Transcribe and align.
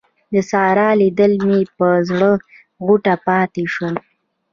د 0.31 0.33
سارا 0.51 0.89
لیدل 1.01 1.33
مې 1.45 1.59
پر 1.77 1.95
زړه 2.09 2.31
غوټه 2.85 3.15
پاته 3.25 3.63
شول. 3.73 3.95